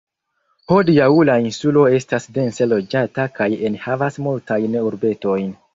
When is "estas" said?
1.99-2.27